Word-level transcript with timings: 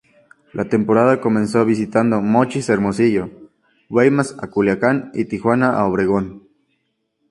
La 0.51 0.65
temporada 0.67 1.21
comenzó 1.21 1.63
visitando 1.63 2.21
Mochis 2.23 2.71
a 2.71 2.73
Hermosillo, 2.73 3.29
Guaymas 3.87 4.35
a 4.41 4.47
Culiacán 4.47 5.11
y 5.13 5.25
Tijuana 5.25 5.77
a 5.77 5.85
Obregón. 5.85 6.47